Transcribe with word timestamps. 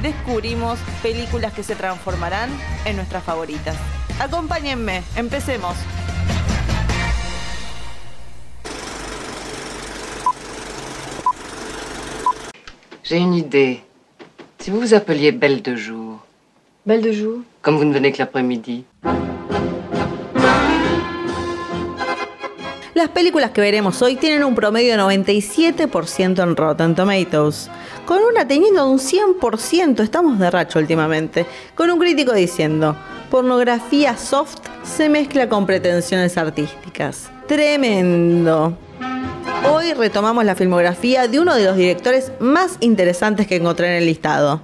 descubrimos 0.00 0.78
películas 1.02 1.52
que 1.52 1.62
se 1.62 1.74
transformarán 1.74 2.50
en 2.84 2.96
nuestras 2.96 3.22
favoritas. 3.22 3.76
Acompáñenme, 4.20 5.02
empecemos. 5.16 5.76
J'ai 13.04 13.18
une 13.18 13.34
idée. 13.34 13.82
Si 14.58 14.70
vous 14.70 14.80
vous 14.80 14.94
appeliez 14.94 15.32
Belle 15.32 15.60
de 15.60 15.76
jour, 15.76 16.24
Belle 16.86 17.02
de 17.02 17.12
jour 17.12 17.40
comme 17.60 17.76
vous 17.76 17.84
ne 17.84 17.92
venez 17.92 18.10
que 18.10 18.18
l'après-midi, 18.18 18.84
Las 22.94 23.08
películas 23.08 23.52
que 23.52 23.62
veremos 23.62 24.02
hoy 24.02 24.16
tienen 24.16 24.44
un 24.44 24.54
promedio 24.54 24.92
de 24.92 25.02
97% 25.02 26.42
en 26.42 26.56
Rotten 26.56 26.94
Tomatoes, 26.94 27.70
con 28.04 28.18
una 28.22 28.46
teniendo 28.46 28.86
un 28.86 28.98
100%, 28.98 30.00
estamos 30.00 30.38
de 30.38 30.50
racho 30.50 30.78
últimamente, 30.78 31.46
con 31.74 31.90
un 31.90 31.98
crítico 31.98 32.34
diciendo, 32.34 32.94
pornografía 33.30 34.18
soft 34.18 34.58
se 34.82 35.08
mezcla 35.08 35.48
con 35.48 35.64
pretensiones 35.64 36.36
artísticas. 36.36 37.30
Tremendo. 37.48 38.76
Hoy 39.70 39.94
retomamos 39.94 40.44
la 40.44 40.54
filmografía 40.54 41.28
de 41.28 41.40
uno 41.40 41.54
de 41.54 41.64
los 41.64 41.76
directores 41.76 42.32
más 42.40 42.76
interesantes 42.80 43.46
que 43.46 43.56
encontré 43.56 43.86
en 43.86 44.02
el 44.02 44.06
listado. 44.06 44.60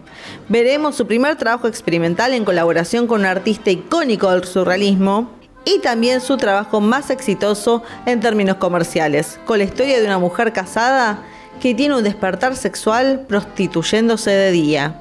Veremos 0.51 0.97
su 0.97 1.07
primer 1.07 1.37
trabajo 1.37 1.67
experimental 1.67 2.35
en 2.35 2.45
colaboración 2.45 3.07
con 3.07 3.21
un 3.21 3.27
artista 3.27 3.71
icónico 3.71 4.31
del 4.31 4.45
surrealismo, 4.45 5.38
y 5.69 5.81
también 5.81 6.23
su 6.23 6.39
trabajo 6.39 6.81
más 6.81 7.11
exitoso 7.11 7.83
en 8.07 8.21
términos 8.21 8.57
comerciales, 8.57 9.39
con 9.45 9.59
la 9.59 9.65
historia 9.65 9.99
de 9.99 10.07
una 10.07 10.19
mujer 10.19 10.55
casada 10.55 11.23
que 11.61 11.75
tiene 11.75 11.95
un 11.95 12.05
despertar 12.05 12.57
sexual 12.57 13.27
prostituyéndose 13.29 14.31
de 14.31 14.51
día. 14.51 14.95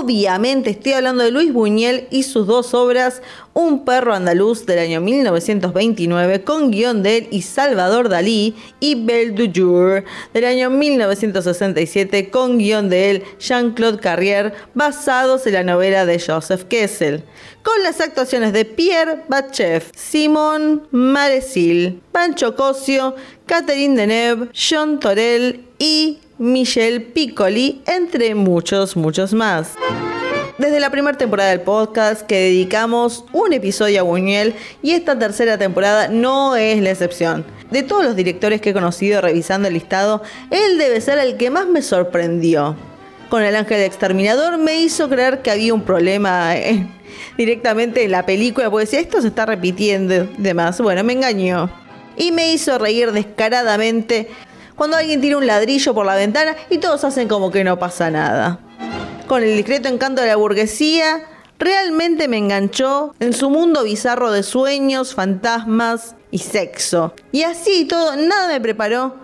Obviamente 0.00 0.70
estoy 0.70 0.92
hablando 0.92 1.24
de 1.24 1.32
Luis 1.32 1.52
Buñuel 1.52 2.06
y 2.12 2.22
sus 2.22 2.46
dos 2.46 2.72
obras, 2.72 3.20
Un 3.52 3.84
perro 3.84 4.14
andaluz 4.14 4.64
del 4.64 4.78
año 4.78 5.00
1929 5.00 6.44
con 6.44 6.70
guion 6.70 7.02
de 7.02 7.16
él 7.16 7.28
y 7.32 7.42
Salvador 7.42 8.08
Dalí 8.08 8.54
y 8.78 8.94
Belle 8.94 9.32
du 9.32 9.50
Jour 9.52 10.04
del 10.32 10.44
año 10.44 10.70
1967 10.70 12.30
con 12.30 12.58
guion 12.58 12.88
de 12.88 13.10
él 13.10 13.24
Jean-Claude 13.40 13.98
Carrier 13.98 14.52
basados 14.74 15.44
en 15.48 15.54
la 15.54 15.64
novela 15.64 16.06
de 16.06 16.20
Joseph 16.20 16.62
Kessel 16.68 17.24
con 17.64 17.82
las 17.82 18.00
actuaciones 18.00 18.52
de 18.52 18.64
Pierre 18.64 19.24
Batchev, 19.28 19.82
Simon 19.96 20.86
Maresil, 20.92 22.00
Pancho 22.12 22.54
Cosio, 22.54 23.16
Catherine 23.46 23.96
Deneuve, 23.96 24.48
Jean 24.52 25.00
Torel 25.00 25.66
y 25.80 26.18
Michel 26.38 27.02
Piccoli, 27.02 27.82
entre 27.86 28.34
muchos, 28.36 28.96
muchos 28.96 29.34
más. 29.34 29.74
Desde 30.58 30.80
la 30.80 30.90
primera 30.90 31.16
temporada 31.16 31.50
del 31.50 31.60
podcast 31.60 32.22
que 32.22 32.34
dedicamos 32.34 33.24
un 33.32 33.52
episodio 33.52 34.00
a 34.00 34.02
Buñuel 34.02 34.54
y 34.82 34.90
esta 34.90 35.16
tercera 35.16 35.56
temporada 35.56 36.08
no 36.08 36.56
es 36.56 36.82
la 36.82 36.90
excepción. 36.90 37.44
De 37.70 37.84
todos 37.84 38.04
los 38.04 38.16
directores 38.16 38.60
que 38.60 38.70
he 38.70 38.74
conocido 38.74 39.20
revisando 39.20 39.68
el 39.68 39.74
listado, 39.74 40.20
él 40.50 40.76
debe 40.78 41.00
ser 41.00 41.18
el 41.18 41.36
que 41.36 41.50
más 41.50 41.68
me 41.68 41.80
sorprendió. 41.80 42.74
Con 43.28 43.42
El 43.42 43.54
Ángel 43.54 43.82
Exterminador 43.82 44.58
me 44.58 44.80
hizo 44.80 45.08
creer 45.08 45.42
que 45.42 45.50
había 45.50 45.74
un 45.74 45.82
problema 45.82 46.54
directamente 47.36 48.04
en 48.04 48.10
la 48.10 48.26
película, 48.26 48.70
porque 48.70 48.86
decía, 48.86 49.00
esto 49.00 49.20
se 49.22 49.28
está 49.28 49.46
repitiendo 49.46 50.26
demás. 50.38 50.80
Bueno, 50.80 51.04
me 51.04 51.12
engañó. 51.12 51.70
Y 52.16 52.32
me 52.32 52.52
hizo 52.52 52.78
reír 52.78 53.12
descaradamente 53.12 54.28
cuando 54.74 54.96
alguien 54.96 55.20
tira 55.20 55.36
un 55.36 55.46
ladrillo 55.46 55.94
por 55.94 56.04
la 56.04 56.16
ventana 56.16 56.56
y 56.68 56.78
todos 56.78 57.04
hacen 57.04 57.28
como 57.28 57.50
que 57.50 57.62
no 57.62 57.78
pasa 57.78 58.10
nada. 58.10 58.58
Con 59.28 59.42
el 59.42 59.54
discreto 59.54 59.90
encanto 59.90 60.22
de 60.22 60.28
la 60.28 60.36
burguesía, 60.36 61.26
realmente 61.58 62.28
me 62.28 62.38
enganchó 62.38 63.14
en 63.20 63.34
su 63.34 63.50
mundo 63.50 63.84
bizarro 63.84 64.32
de 64.32 64.42
sueños, 64.42 65.14
fantasmas 65.14 66.16
y 66.30 66.38
sexo. 66.38 67.12
Y 67.30 67.42
así 67.42 67.84
todo, 67.84 68.16
nada 68.16 68.48
me 68.48 68.58
preparó 68.58 69.16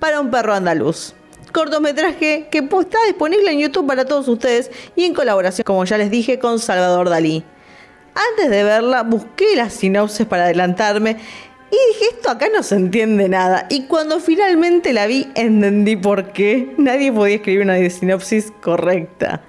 para 0.00 0.20
un 0.20 0.32
perro 0.32 0.52
andaluz. 0.52 1.14
Cortometraje 1.52 2.48
que 2.50 2.58
está 2.58 2.98
disponible 3.06 3.52
en 3.52 3.60
YouTube 3.60 3.86
para 3.86 4.04
todos 4.04 4.26
ustedes 4.26 4.72
y 4.96 5.04
en 5.04 5.14
colaboración, 5.14 5.62
como 5.62 5.84
ya 5.84 5.96
les 5.96 6.10
dije, 6.10 6.40
con 6.40 6.58
Salvador 6.58 7.08
Dalí. 7.08 7.44
Antes 8.32 8.50
de 8.50 8.64
verla, 8.64 9.04
busqué 9.04 9.54
las 9.54 9.74
sinopsis 9.74 10.26
para 10.26 10.46
adelantarme 10.46 11.18
y 11.70 11.76
dije, 11.92 12.16
esto 12.16 12.30
acá 12.30 12.48
no 12.54 12.62
se 12.62 12.76
entiende 12.76 13.28
nada. 13.28 13.66
Y 13.70 13.86
cuando 13.86 14.20
finalmente 14.20 14.92
la 14.92 15.06
vi, 15.06 15.28
entendí 15.34 15.96
por 15.96 16.32
qué 16.32 16.72
nadie 16.78 17.12
podía 17.12 17.36
escribir 17.36 17.62
una 17.62 17.76
sinopsis 17.90 18.52
correcta. 18.60 19.42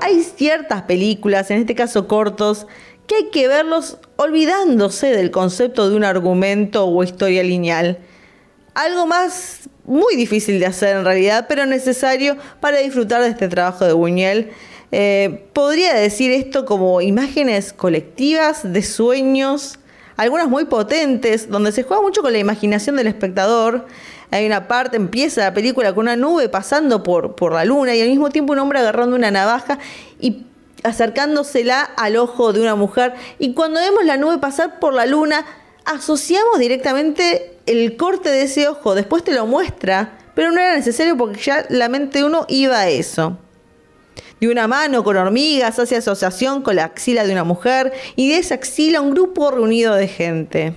Hay 0.00 0.22
ciertas 0.22 0.82
películas, 0.82 1.50
en 1.50 1.60
este 1.60 1.74
caso 1.74 2.06
cortos, 2.06 2.66
que 3.06 3.16
hay 3.16 3.30
que 3.30 3.48
verlos 3.48 3.98
olvidándose 4.16 5.08
del 5.08 5.30
concepto 5.30 5.88
de 5.88 5.96
un 5.96 6.04
argumento 6.04 6.86
o 6.86 7.02
historia 7.02 7.42
lineal. 7.42 7.98
Algo 8.74 9.06
más 9.06 9.68
muy 9.84 10.16
difícil 10.16 10.60
de 10.60 10.66
hacer 10.66 10.96
en 10.96 11.04
realidad, 11.04 11.46
pero 11.48 11.64
necesario 11.64 12.36
para 12.60 12.78
disfrutar 12.78 13.22
de 13.22 13.28
este 13.28 13.48
trabajo 13.48 13.86
de 13.86 13.94
Buñuel. 13.94 14.50
Eh, 14.90 15.48
podría 15.52 15.94
decir 15.94 16.32
esto 16.32 16.64
como 16.64 17.00
imágenes 17.00 17.72
colectivas 17.72 18.72
de 18.72 18.82
sueños, 18.82 19.78
algunas 20.16 20.48
muy 20.48 20.64
potentes, 20.64 21.50
donde 21.50 21.72
se 21.72 21.82
juega 21.82 22.02
mucho 22.02 22.22
con 22.22 22.32
la 22.32 22.38
imaginación 22.38 22.96
del 22.96 23.06
espectador. 23.06 23.86
Hay 24.30 24.46
una 24.46 24.66
parte, 24.66 24.96
empieza 24.96 25.42
la 25.42 25.54
película 25.54 25.94
con 25.94 26.04
una 26.04 26.16
nube 26.16 26.48
pasando 26.48 27.02
por, 27.02 27.34
por 27.34 27.52
la 27.52 27.64
luna 27.64 27.94
y 27.94 28.00
al 28.00 28.08
mismo 28.08 28.30
tiempo 28.30 28.52
un 28.52 28.58
hombre 28.58 28.78
agarrando 28.78 29.16
una 29.16 29.30
navaja 29.30 29.78
y 30.20 30.44
acercándosela 30.82 31.82
al 31.82 32.16
ojo 32.16 32.52
de 32.52 32.60
una 32.60 32.74
mujer. 32.74 33.14
Y 33.38 33.54
cuando 33.54 33.80
vemos 33.80 34.04
la 34.04 34.16
nube 34.16 34.38
pasar 34.38 34.80
por 34.80 34.94
la 34.94 35.06
luna, 35.06 35.44
asociamos 35.84 36.58
directamente 36.58 37.58
el 37.66 37.96
corte 37.96 38.30
de 38.30 38.42
ese 38.42 38.68
ojo. 38.68 38.94
Después 38.94 39.22
te 39.22 39.32
lo 39.32 39.46
muestra, 39.46 40.18
pero 40.34 40.50
no 40.50 40.60
era 40.60 40.74
necesario 40.74 41.16
porque 41.16 41.40
ya 41.40 41.66
la 41.68 41.88
mente 41.88 42.18
de 42.18 42.24
uno 42.24 42.44
iba 42.48 42.78
a 42.78 42.88
eso 42.88 43.38
de 44.40 44.48
una 44.48 44.68
mano 44.68 45.02
con 45.04 45.16
hormigas, 45.16 45.78
hace 45.78 45.96
asociación 45.96 46.62
con 46.62 46.76
la 46.76 46.84
axila 46.84 47.24
de 47.24 47.32
una 47.32 47.44
mujer 47.44 47.92
y 48.16 48.30
de 48.30 48.38
esa 48.38 48.54
axila 48.54 49.00
un 49.00 49.10
grupo 49.10 49.50
reunido 49.50 49.94
de 49.94 50.08
gente. 50.08 50.74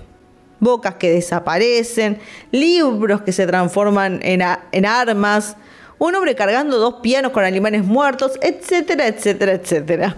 Bocas 0.59 0.95
que 0.95 1.11
desaparecen, 1.11 2.19
libros 2.51 3.21
que 3.21 3.31
se 3.31 3.47
transforman 3.47 4.19
en, 4.23 4.43
en 4.71 4.85
armas, 4.85 5.55
un 5.97 6.15
hombre 6.15 6.35
cargando 6.35 6.77
dos 6.77 6.95
pianos 7.01 7.31
con 7.31 7.43
animales 7.43 7.83
muertos, 7.83 8.33
etcétera, 8.41 9.07
etcétera, 9.07 9.53
etcétera. 9.53 10.17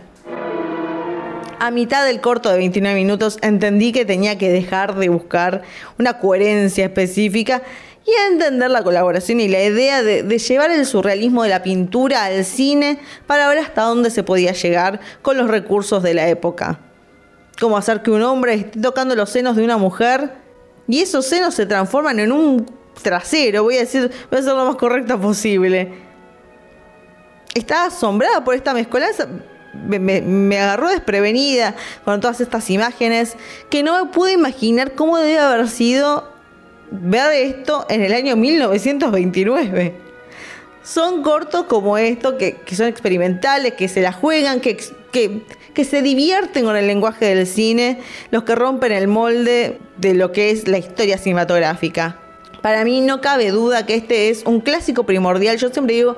A 1.60 1.72
mitad 1.72 2.06
del 2.06 2.20
corto 2.20 2.50
de 2.50 2.58
29 2.58 2.96
minutos 2.96 3.38
entendí 3.42 3.94
que 3.94 4.04
tenía 4.04 4.38
que 4.38 4.52
dejar 4.52 4.96
de 4.96 5.08
buscar 5.08 5.62
una 5.98 6.20
coherencia 6.20 6.84
específica 6.84 7.64
y 8.06 8.12
a 8.12 8.28
entender 8.28 8.69
la 8.69 8.83
colaboración 8.83 9.39
y 9.39 9.48
la 9.48 9.63
idea 9.63 10.04
de, 10.04 10.24
llevar 10.38 10.72
el 10.72 10.86
surrealismo 10.86 11.44
de 11.44 11.50
la 11.50 11.63
pintura 11.63 12.25
al 12.25 12.44
cine 12.44 13.00
para 13.27 13.48
ver 13.48 13.60
hasta 13.60 13.83
dónde 13.83 14.10
se 14.10 14.24
podía 14.24 14.51
llegar 14.51 15.00
con 15.22 15.38
los 15.38 15.48
recursos 15.48 16.04
de 16.04 16.13
la 16.13 16.27
época. 16.27 16.80
Como 17.60 17.77
hacer 17.77 18.01
que 18.01 18.12
un 18.12 18.24
hombre 18.24 18.56
esté 18.56 18.81
tocando 18.81 19.16
los 19.16 19.30
senos 19.30 19.56
de 19.56 19.63
una 19.63 19.77
mujer 19.77 20.31
y 20.88 21.00
esos 21.00 21.25
senos 21.25 21.54
se 21.54 21.66
transforman 21.66 22.19
en 22.19 22.31
un 22.31 22.66
trasero, 23.01 23.63
voy 23.63 23.77
a 23.77 23.81
decir, 23.81 24.12
voy 24.30 24.39
a 24.39 24.44
ser 24.44 24.54
lo 24.54 24.66
más 24.66 24.75
correcta 24.75 25.18
posible. 25.18 25.94
Estaba 27.56 27.86
asombrada 27.86 28.44
por 28.44 28.56
esta 28.56 28.74
mezcolanza. 28.74 29.27
Me, 29.74 29.98
me, 30.00 30.60
agarró 30.60 30.89
desprevenida 30.89 31.75
con 32.06 32.19
todas 32.19 32.42
estas 32.42 32.69
imágenes 32.69 33.36
que 33.72 33.81
no 33.81 34.04
me 34.04 34.12
pude 34.12 34.33
imaginar 34.33 34.94
cómo 34.94 35.18
debe 35.18 35.39
haber 35.39 35.68
sido 35.68 36.32
ver 37.01 37.34
esto 37.34 37.86
en 37.90 38.01
el 38.01 38.13
año 38.13 38.36
1929. 38.36 39.94
Son 40.84 41.24
cortos 41.24 41.63
como 41.63 41.98
esto, 41.98 42.38
que, 42.38 42.57
son 42.75 42.88
experimentales, 42.88 43.74
que 43.74 43.88
se 43.88 44.01
la 44.01 44.12
juegan, 44.12 44.60
que, 44.60 44.78
que, 45.12 45.42
que 45.74 45.86
se 45.86 46.01
divierten 46.01 46.66
con 46.66 46.75
el 46.75 46.88
lenguaje 46.88 47.34
del 47.34 47.48
cine, 47.48 48.00
los 48.31 48.44
que 48.44 48.54
rompen 48.54 48.92
el 48.92 49.07
molde 49.07 49.80
de 49.98 50.13
lo 50.13 50.31
que 50.31 50.51
es 50.51 50.68
la 50.68 50.78
historia 50.78 51.18
cinematográfica. 51.18 52.19
Para 52.62 52.84
mí 52.84 53.01
no 53.01 53.22
cabe 53.22 53.51
duda 53.51 53.86
que 53.86 53.96
este 53.96 54.30
es 54.30 54.44
un 54.46 54.62
clásico 54.62 55.06
primordial. 55.06 55.57
Yo 55.57 55.69
siempre 55.69 55.96
digo 55.96 56.18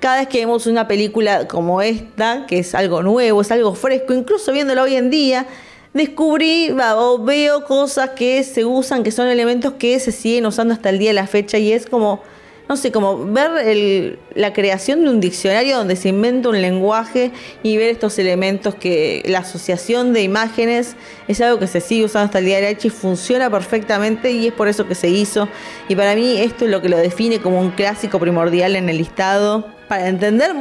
cada 0.00 0.20
vez 0.20 0.28
que 0.28 0.38
vemos 0.38 0.66
una 0.66 0.88
película 0.88 1.46
como 1.46 1.82
esta, 1.82 2.46
que 2.46 2.58
es 2.58 2.74
algo 2.74 3.02
nuevo, 3.02 3.42
es 3.42 3.50
algo 3.50 3.74
fresco, 3.74 4.14
incluso 4.14 4.50
viéndolo 4.52 4.82
hoy 4.82 4.96
en 4.96 5.10
día, 5.10 5.46
descubrí 5.92 6.70
o 6.96 7.18
veo 7.18 7.64
cosas 7.64 8.10
que 8.10 8.42
se 8.44 8.64
usan, 8.64 9.02
que 9.02 9.10
son 9.10 9.28
elementos 9.28 9.74
que 9.74 9.98
se 9.98 10.12
siguen 10.12 10.46
usando 10.46 10.74
hasta 10.74 10.90
el 10.90 10.98
día 10.98 11.10
de 11.10 11.14
la 11.14 11.26
fecha 11.26 11.58
y 11.58 11.72
es 11.72 11.86
como, 11.86 12.22
no 12.68 12.76
sé, 12.76 12.92
como 12.92 13.26
ver 13.26 14.18
la 14.34 14.52
creación 14.52 15.02
de 15.02 15.10
un 15.10 15.20
diccionario 15.20 15.76
donde 15.76 15.96
se 15.96 16.10
inventa 16.10 16.48
un 16.48 16.62
lenguaje 16.62 17.32
y 17.64 17.76
ver 17.76 17.90
estos 17.90 18.18
elementos 18.20 18.76
que 18.76 19.24
la 19.26 19.40
asociación 19.40 20.12
de 20.12 20.22
imágenes 20.22 20.94
es 21.26 21.40
algo 21.40 21.58
que 21.58 21.66
se 21.66 21.80
sigue 21.80 22.04
usando 22.04 22.26
hasta 22.26 22.38
el 22.38 22.44
día 22.44 22.56
de 22.56 22.62
la 22.62 22.68
fecha 22.68 22.86
y 22.86 22.90
funciona 22.90 23.50
perfectamente 23.50 24.30
y 24.30 24.46
es 24.46 24.52
por 24.52 24.68
eso 24.68 24.86
que 24.86 24.94
se 24.94 25.08
hizo. 25.08 25.48
Y 25.88 25.96
para 25.96 26.14
mí 26.14 26.40
esto 26.40 26.66
es 26.66 26.70
lo 26.70 26.80
que 26.80 26.88
lo 26.88 26.98
define 26.98 27.40
como 27.40 27.60
un 27.60 27.72
clásico 27.72 28.20
primordial 28.20 28.76
en 28.76 28.88
el 28.88 28.98
listado. 28.98 29.66
Para 29.88 30.06
entender 30.06 30.52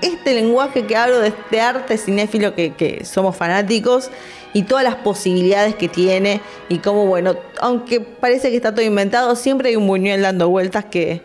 este 0.00 0.34
lenguaje 0.34 0.86
que 0.86 0.96
hablo 0.96 1.18
de 1.18 1.28
este 1.28 1.60
arte 1.60 1.98
cinéfilo 1.98 2.54
que 2.54 3.02
somos 3.04 3.36
fanáticos 3.36 4.10
y 4.54 4.62
todas 4.62 4.84
las 4.84 4.94
posibilidades 4.94 5.74
que 5.74 5.88
tiene 5.88 6.40
y 6.70 6.78
cómo, 6.78 7.06
bueno, 7.06 7.36
aunque 7.60 8.00
parece 8.00 8.48
que 8.48 8.56
está 8.56 8.72
todo 8.72 8.86
inventado, 8.86 9.36
siempre 9.36 9.68
hay 9.68 9.76
un 9.76 9.86
Buñuel 9.86 10.22
dando 10.22 10.48
vueltas 10.48 10.86
que, 10.86 11.20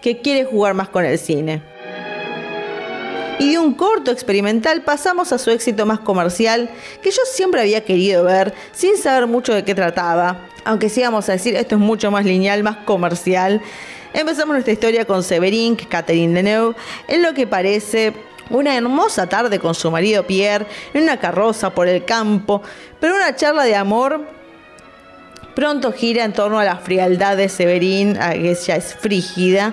que 0.00 0.20
quiere 0.20 0.44
jugar 0.44 0.74
más 0.74 0.90
con 0.90 1.04
el 1.04 1.18
cine. 1.18 1.62
Y 3.40 3.50
de 3.50 3.58
un 3.58 3.74
corto 3.74 4.12
experimental 4.12 4.82
pasamos 4.82 5.32
a 5.32 5.38
su 5.38 5.50
éxito 5.50 5.86
más 5.86 5.98
comercial, 5.98 6.70
que 7.02 7.10
yo 7.10 7.20
siempre 7.24 7.62
había 7.62 7.84
querido 7.84 8.22
ver, 8.22 8.54
sin 8.72 8.96
saber 8.96 9.26
mucho 9.26 9.52
de 9.52 9.64
qué 9.64 9.74
trataba. 9.74 10.46
Aunque 10.64 10.88
sí 10.88 11.02
vamos 11.02 11.28
a 11.28 11.32
decir, 11.32 11.56
esto 11.56 11.74
es 11.74 11.80
mucho 11.80 12.10
más 12.10 12.24
lineal, 12.24 12.62
más 12.62 12.76
comercial. 12.84 13.60
Empezamos 14.12 14.52
nuestra 14.52 14.72
historia 14.72 15.04
con 15.04 15.24
Severin, 15.24 15.76
que 15.76 15.82
es 15.82 15.88
Catherine 15.88 16.32
Deneuve, 16.32 16.76
en 17.08 17.22
lo 17.22 17.34
que 17.34 17.46
parece 17.46 18.12
una 18.50 18.76
hermosa 18.76 19.26
tarde 19.26 19.58
con 19.58 19.74
su 19.74 19.90
marido 19.90 20.26
Pierre 20.26 20.66
en 20.92 21.04
una 21.04 21.18
carroza 21.18 21.70
por 21.70 21.88
el 21.88 22.04
campo, 22.04 22.62
pero 23.00 23.14
una 23.14 23.34
charla 23.34 23.64
de 23.64 23.76
amor 23.76 24.20
pronto 25.54 25.92
gira 25.92 26.24
en 26.24 26.32
torno 26.32 26.58
a 26.58 26.64
la 26.64 26.76
frialdad 26.76 27.36
de 27.36 27.48
Severín, 27.48 28.20
a 28.20 28.32
que 28.32 28.50
ella 28.50 28.76
es 28.76 28.94
frígida, 28.94 29.72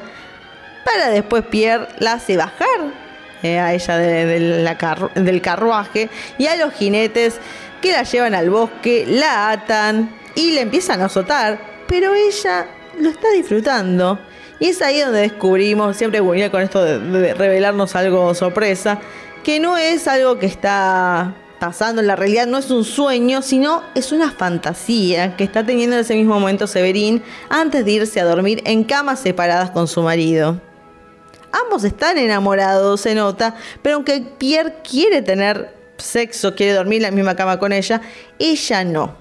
para 0.86 1.10
después 1.10 1.44
Pierre 1.46 1.88
la 2.00 2.14
hace 2.14 2.38
bajar 2.38 2.94
eh, 3.44 3.60
a 3.60 3.74
ella 3.74 3.98
del 3.98 5.42
carruaje 5.42 6.10
y 6.38 6.48
a 6.48 6.56
los 6.56 6.74
jinetes 6.74 7.40
que 7.82 7.92
la 7.92 8.04
llevan 8.04 8.36
al 8.36 8.50
bosque, 8.50 9.06
la 9.08 9.52
atan 9.52 10.16
y 10.36 10.52
le 10.52 10.62
empiezan 10.62 11.02
a 11.02 11.06
azotar, 11.06 11.60
pero 11.88 12.14
ella 12.14 12.68
lo 13.00 13.10
está 13.10 13.30
disfrutando. 13.32 14.20
Y 14.62 14.68
es 14.68 14.82
ahí 14.84 15.00
donde 15.00 15.22
descubrimos, 15.22 15.98
siempre 15.98 16.20
Buñuel 16.20 16.52
con 16.52 16.62
esto 16.62 16.84
de, 16.84 17.34
revelarnos 17.34 17.96
algo 17.96 18.36
sorpresa, 18.36 19.00
que 19.44 19.60
no 19.60 19.76
es 19.76 20.08
algo 20.08 20.38
que 20.38 20.46
está 20.46 21.34
pasando 21.60 22.00
en 22.00 22.06
la 22.06 22.16
realidad, 22.16 22.46
no 22.46 22.60
es 22.60 22.70
un 22.70 22.84
sueño, 22.84 23.42
sino 23.42 23.82
es 23.96 24.12
una 24.12 24.30
fantasía 24.30 25.36
que 25.36 25.44
está 25.44 25.66
teniendo 25.66 25.96
en 25.96 26.04
ese 26.04 26.14
mismo 26.14 26.40
momento 26.40 26.68
Severín 26.68 27.24
antes 27.50 27.84
de 27.86 27.92
irse 27.92 28.20
a 28.20 28.26
dormir 28.26 28.62
en 28.68 28.84
camas 28.84 29.20
separadas 29.20 29.72
con 29.72 29.88
su 29.88 30.04
marido. 30.04 30.62
Ambos 31.52 31.84
están 31.84 32.20
enamorados, 32.20 33.02
se 33.02 33.16
nota, 33.16 33.56
pero 33.82 33.96
aunque 33.96 34.22
Pierre 34.38 34.76
quiere 34.88 35.24
tener 35.24 35.76
sexo, 35.98 36.54
quiere 36.54 36.74
dormir 36.74 36.98
en 36.98 37.04
la 37.04 37.12
misma 37.12 37.36
cama 37.36 37.58
con 37.58 37.74
ella, 37.74 38.00
ella 38.38 38.84
no 38.84 39.21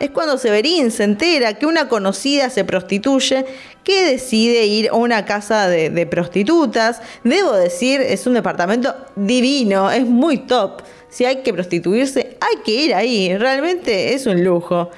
es 0.00 0.10
cuando 0.10 0.38
Severín 0.38 0.90
se 0.90 1.04
entera 1.04 1.54
que 1.54 1.66
una 1.66 1.88
conocida 1.88 2.50
se 2.50 2.64
prostituye, 2.64 3.46
que 3.84 4.04
decide 4.04 4.66
ir 4.66 4.88
a 4.88 4.94
una 4.94 5.24
casa 5.24 5.68
de, 5.68 6.06
prostitutas. 6.06 7.00
Debo 7.24 7.52
decir, 7.52 8.00
es 8.00 8.26
un 8.26 8.34
departamento 8.34 8.94
divino, 9.14 9.90
es 9.90 10.04
muy 10.04 10.38
top. 10.38 10.82
Si 11.08 11.24
hay 11.24 11.42
que 11.42 11.54
prostituirse, 11.54 12.36
hay 12.40 12.62
que 12.64 12.72
ir 12.72 12.94
ahí, 12.94 13.36
realmente 13.36 14.14
es 14.14 14.26
un 14.26 14.44
lujo. 14.44 14.90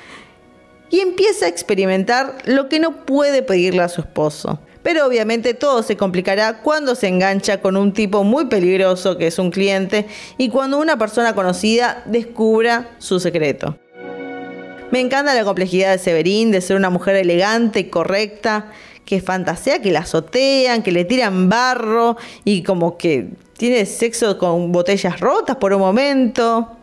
Y 0.91 1.01
empieza 1.01 1.47
a 1.47 1.49
experimentar 1.49 2.39
lo 2.47 2.69
que 2.69 2.81
no 2.81 3.05
puede 3.05 3.43
pedirle 3.43 3.83
a 3.83 3.89
su 3.89 4.01
esposo. 4.01 4.59
Pero 4.83 5.07
obviamente 5.07 5.53
todo 5.53 5.83
se 5.83 5.97
complicará 5.97 6.63
cuando 6.63 6.95
se 6.95 7.09
engancha 7.09 7.61
con 7.61 7.77
un 7.77 7.93
tipo 7.93 8.25
muy 8.25 8.47
peligroso 8.47 9.19
que 9.19 9.27
es 9.27 9.39
un 9.39 9.51
cliente 9.51 10.07
y 10.39 10.49
cuando 10.49 10.79
una 10.79 10.97
persona 10.97 11.35
conocida 11.35 12.03
descubra 12.07 12.97
su 12.99 13.21
secreto. 13.21 13.77
Me 14.91 15.01
encanta 15.01 15.35
la 15.35 15.45
complejidad 15.45 15.93
de 15.93 15.99
Severín, 15.99 16.51
de 16.51 16.63
ser 16.63 16.77
una 16.77 16.89
mujer 16.89 17.17
elegante 17.17 17.81
y 17.81 17.85
correcta, 17.85 18.73
que 19.05 19.21
fantasea 19.21 19.83
que 19.83 19.91
la 19.91 20.01
azotean, 20.01 20.83
que 20.83 20.93
le 20.93 21.05
tiran 21.05 21.51
barro 21.51 22.17
y 22.45 22.63
como 22.63 22.97
que 22.97 23.29
tiene 23.59 23.85
sexo 23.85 24.39
con 24.39 24.73
botellas 24.73 25.21
rotas 25.21 25.57
por 25.57 25.75
un 25.75 25.81
momento. 25.81 26.77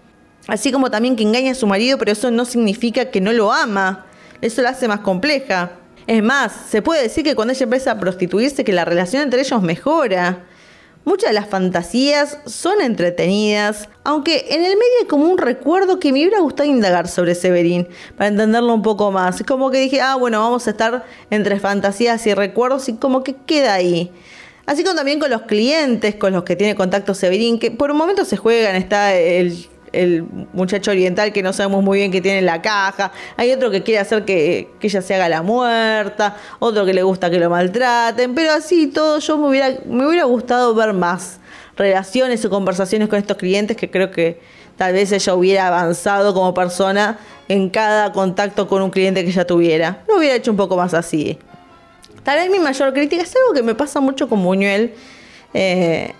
Así 0.47 0.71
como 0.71 0.91
también 0.91 1.15
que 1.15 1.23
engaña 1.23 1.53
a 1.53 1.55
su 1.55 1.65
marido, 1.65 1.97
pero 1.97 2.11
eso 2.11 2.29
no 2.29 2.45
significa 2.45 3.09
que 3.09 3.21
no 3.21 3.33
lo 3.33 3.51
ama. 3.51 4.05
Eso 4.39 4.61
la 4.61 4.69
hace 4.69 4.87
más 4.87 4.99
compleja. 4.99 5.71
Es 6.05 6.21
más, 6.21 6.51
se 6.69 6.83
puede 6.83 7.01
decir 7.01 7.23
que 7.23 7.33
cuando 7.33 7.53
ella 7.53 7.63
empieza 7.63 7.91
a 7.91 7.99
prostituirse, 7.99 8.63
que 8.63 8.73
la 8.73 8.85
relación 8.85 9.23
entre 9.23 9.41
ellos 9.41 9.63
mejora. 9.63 10.43
Muchas 11.05 11.29
de 11.29 11.33
las 11.35 11.47
fantasías 11.47 12.39
son 12.47 12.81
entretenidas, 12.81 13.89
aunque 14.03 14.47
en 14.49 14.65
el 14.65 14.71
medio 14.71 14.91
hay 15.01 15.07
como 15.07 15.25
un 15.25 15.37
recuerdo 15.37 15.99
que 15.99 16.11
me 16.11 16.21
hubiera 16.21 16.39
gustado 16.39 16.67
indagar 16.67 17.07
sobre 17.07 17.35
Severín, 17.35 17.87
para 18.17 18.29
entenderlo 18.29 18.73
un 18.73 18.81
poco 18.81 19.11
más. 19.11 19.39
Es 19.39 19.45
como 19.45 19.69
que 19.69 19.79
dije, 19.79 20.01
ah, 20.01 20.15
bueno, 20.15 20.39
vamos 20.39 20.65
a 20.65 20.71
estar 20.71 21.05
entre 21.29 21.59
fantasías 21.59 22.25
y 22.25 22.33
recuerdos 22.33 22.89
y 22.89 22.93
como 22.95 23.23
que 23.23 23.35
queda 23.45 23.75
ahí. 23.75 24.11
Así 24.65 24.83
como 24.83 24.95
también 24.95 25.19
con 25.19 25.29
los 25.29 25.43
clientes 25.43 26.15
con 26.15 26.33
los 26.33 26.43
que 26.43 26.55
tiene 26.55 26.73
contacto 26.73 27.13
Severín, 27.13 27.59
que 27.59 27.69
por 27.69 27.91
un 27.91 27.97
momento 27.97 28.25
se 28.25 28.35
juegan, 28.35 28.75
está 28.75 29.13
el 29.13 29.69
el 30.03 30.25
muchacho 30.53 30.91
oriental 30.91 31.31
que 31.33 31.41
no 31.41 31.53
sabemos 31.53 31.83
muy 31.83 31.99
bien 31.99 32.11
qué 32.11 32.21
tiene 32.21 32.39
en 32.39 32.45
la 32.45 32.61
caja, 32.61 33.11
hay 33.37 33.51
otro 33.51 33.71
que 33.71 33.83
quiere 33.83 33.99
hacer 33.99 34.25
que, 34.25 34.69
ella 34.81 35.01
se 35.01 35.15
haga 35.15 35.29
la 35.29 35.41
muerta, 35.41 36.37
otro 36.59 36.85
que 36.85 36.93
le 36.93 37.01
gusta 37.01 37.29
que 37.29 37.39
lo 37.39 37.49
maltraten, 37.49 38.35
pero 38.35 38.51
así 38.51 38.87
todo 38.87 39.19
yo 39.19 39.37
me 39.37 39.49
hubiera, 39.49 39.69
me 39.85 40.05
hubiera 40.07 40.25
gustado 40.25 40.75
ver 40.75 40.93
más 40.93 41.39
relaciones 41.75 42.45
o 42.45 42.49
conversaciones 42.49 43.09
con 43.09 43.19
estos 43.19 43.37
clientes 43.37 43.75
que 43.75 43.89
creo 43.89 44.11
que 44.11 44.39
tal 44.77 44.93
vez 44.93 45.11
ella 45.11 45.33
hubiera 45.33 45.67
avanzado 45.67 46.33
como 46.33 46.53
persona 46.53 47.17
en 47.47 47.69
cada 47.69 48.11
contacto 48.11 48.67
con 48.67 48.81
un 48.81 48.89
cliente 48.89 49.23
que 49.23 49.29
ella 49.29 49.45
tuviera. 49.45 50.03
Lo 50.07 50.17
hubiera 50.17 50.35
hecho 50.35 50.51
un 50.51 50.57
poco 50.57 50.77
más 50.77 50.93
así. 50.93 51.37
Tal 52.23 52.39
vez 52.39 52.49
mi 52.49 52.59
mayor 52.59 52.93
crítica 52.93 53.23
es 53.23 53.35
algo 53.35 53.53
que 53.53 53.63
me 53.63 53.75
pasa 53.75 53.99
mucho 53.99 54.27
con 54.27 54.43
Buñuel. 54.43 54.93
Eh, 55.53 56.11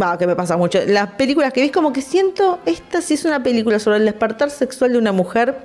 Va, 0.00 0.18
que 0.18 0.26
me 0.26 0.36
pasa 0.36 0.56
mucho. 0.56 0.78
Las 0.86 1.12
películas 1.12 1.52
que 1.52 1.62
ves 1.62 1.72
como 1.72 1.92
que 1.92 2.02
siento, 2.02 2.58
esta 2.66 3.00
sí 3.00 3.14
es 3.14 3.24
una 3.24 3.42
película 3.42 3.78
sobre 3.78 3.98
el 3.98 4.04
despertar 4.04 4.50
sexual 4.50 4.92
de 4.92 4.98
una 4.98 5.12
mujer. 5.12 5.56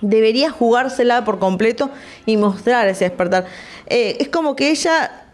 Debería 0.00 0.50
jugársela 0.50 1.24
por 1.24 1.38
completo 1.38 1.90
y 2.26 2.36
mostrar 2.36 2.88
ese 2.88 3.04
despertar. 3.04 3.46
Eh, 3.86 4.16
es 4.18 4.28
como 4.28 4.56
que 4.56 4.70
ella, 4.70 5.26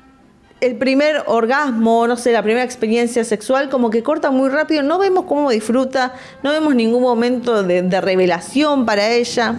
el 0.61 0.77
primer 0.77 1.23
orgasmo, 1.27 2.07
no 2.07 2.17
sé, 2.17 2.33
la 2.33 2.43
primera 2.43 2.65
experiencia 2.65 3.25
sexual, 3.25 3.71
como 3.71 3.89
que 3.89 4.03
corta 4.03 4.31
muy 4.31 4.51
rápido. 4.51 4.83
No 4.83 4.99
vemos 4.99 5.25
cómo 5.25 5.49
disfruta, 5.49 6.13
no 6.43 6.51
vemos 6.51 6.75
ningún 6.75 7.03
momento 7.03 7.63
de 7.63 8.01
revelación 8.03 8.85
para 8.85 9.09
ella 9.09 9.57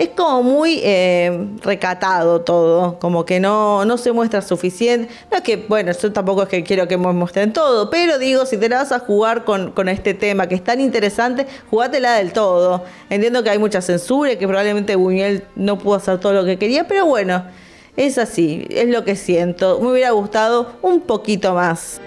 es 0.00 0.08
como 0.16 0.42
muy 0.42 0.80
eh, 0.82 1.46
recatado 1.62 2.40
todo, 2.40 2.98
como 2.98 3.26
que 3.26 3.38
no, 3.38 3.84
no 3.84 3.98
se 3.98 4.12
muestra 4.12 4.40
suficiente. 4.40 5.12
No 5.30 5.36
es 5.36 5.42
que, 5.42 5.56
bueno, 5.56 5.92
yo 5.92 6.10
tampoco 6.10 6.44
es 6.44 6.48
que 6.48 6.64
quiero 6.64 6.88
que 6.88 6.96
me 6.96 7.12
muestren 7.12 7.52
todo, 7.52 7.90
pero 7.90 8.18
digo, 8.18 8.46
si 8.46 8.56
te 8.56 8.70
la 8.70 8.78
vas 8.78 8.92
a 8.92 9.00
jugar 9.00 9.44
con, 9.44 9.72
con 9.72 9.90
este 9.90 10.14
tema 10.14 10.48
que 10.48 10.54
es 10.54 10.64
tan 10.64 10.80
interesante, 10.80 11.46
jugátela 11.68 12.14
del 12.14 12.32
todo. 12.32 12.82
Entiendo 13.10 13.42
que 13.42 13.50
hay 13.50 13.58
mucha 13.58 13.82
censura 13.82 14.32
y 14.32 14.36
que 14.38 14.48
probablemente 14.48 14.96
Buñuel 14.96 15.44
no 15.54 15.78
pudo 15.78 15.96
hacer 15.96 16.18
todo 16.18 16.32
lo 16.32 16.46
que 16.46 16.58
quería, 16.58 16.88
pero 16.88 17.04
bueno, 17.04 17.44
es 17.98 18.16
así, 18.16 18.66
es 18.70 18.88
lo 18.88 19.04
que 19.04 19.16
siento. 19.16 19.80
Me 19.82 19.92
hubiera 19.92 20.12
gustado 20.12 20.76
un 20.80 21.02
poquito 21.02 21.52
más. 21.52 22.00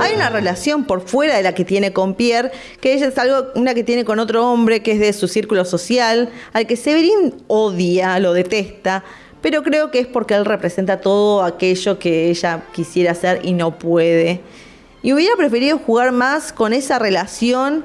Hay 0.00 0.14
una 0.16 0.28
relación 0.28 0.84
por 0.84 1.06
fuera 1.06 1.36
de 1.36 1.42
la 1.42 1.54
que 1.54 1.64
tiene 1.64 1.92
con 1.92 2.14
Pierre, 2.14 2.50
que 2.80 2.94
ella 2.94 3.06
es 3.06 3.16
algo, 3.16 3.52
una 3.54 3.74
que 3.74 3.84
tiene 3.84 4.04
con 4.04 4.18
otro 4.18 4.50
hombre 4.50 4.82
que 4.82 4.92
es 4.92 4.98
de 4.98 5.12
su 5.12 5.28
círculo 5.28 5.64
social, 5.64 6.30
al 6.52 6.66
que 6.66 6.76
Severin 6.76 7.34
odia, 7.46 8.18
lo 8.18 8.32
detesta, 8.32 9.04
pero 9.40 9.62
creo 9.62 9.90
que 9.90 10.00
es 10.00 10.06
porque 10.06 10.34
él 10.34 10.44
representa 10.44 11.00
todo 11.00 11.42
aquello 11.44 11.98
que 11.98 12.28
ella 12.28 12.64
quisiera 12.72 13.12
hacer 13.12 13.40
y 13.44 13.52
no 13.52 13.78
puede. 13.78 14.40
Y 15.02 15.12
hubiera 15.12 15.36
preferido 15.36 15.78
jugar 15.78 16.12
más 16.12 16.52
con 16.52 16.72
esa 16.72 16.98
relación 16.98 17.84